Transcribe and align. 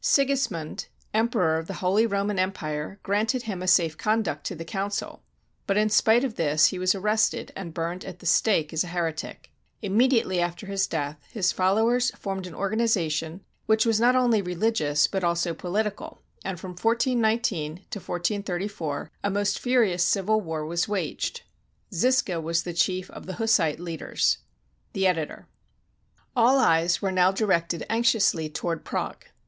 Sigis 0.03 0.49
mund, 0.49 0.87
Emperor 1.13 1.57
of 1.59 1.67
the 1.67 1.75
Holy 1.75 2.07
Roman 2.07 2.39
Empire, 2.39 2.99
granted 3.03 3.43
him 3.43 3.61
a 3.61 3.67
safe 3.67 3.95
conduct 3.99 4.43
to 4.47 4.55
the 4.55 4.65
council; 4.65 5.21
but 5.67 5.77
in 5.77 5.91
spite 5.91 6.23
of 6.23 6.37
this 6.37 6.69
he 6.69 6.79
was 6.79 6.95
ar 6.95 7.01
rested 7.03 7.51
and 7.55 7.71
burned 7.71 8.03
at 8.03 8.17
the 8.17 8.25
stake 8.25 8.73
as 8.73 8.83
a 8.83 8.87
heretic. 8.87 9.51
Immediately 9.83 10.41
after 10.41 10.65
his 10.65 10.87
death, 10.87 11.19
his 11.31 11.51
followers 11.51 12.09
formed 12.17 12.47
an 12.47 12.55
organization 12.55 13.41
which 13.67 13.85
was 13.85 13.99
not 13.99 14.15
only 14.15 14.41
religious 14.41 15.05
but 15.05 15.23
also 15.23 15.53
political, 15.53 16.23
and 16.43 16.59
from 16.59 16.71
141 16.71 17.21
9 17.21 17.41
to 17.91 17.99
1434 17.99 19.11
a 19.23 19.29
most 19.29 19.59
furious 19.59 20.03
civil 20.03 20.41
war 20.41 20.65
was 20.65 20.87
waged. 20.87 21.43
Zisca 21.93 22.41
was 22.41 22.63
the 22.63 22.73
chief 22.73 23.11
of 23.11 23.27
the 23.27 23.33
Hussite 23.35 23.79
leaders. 23.79 24.39
The 24.93 25.05
Editor.] 25.05 25.45
All 26.35 26.57
eyes 26.57 27.03
were 27.03 27.11
now 27.11 27.31
directed 27.31 27.85
anxiously 27.87 28.49
toward 28.49 28.83
Prague. 28.83 29.25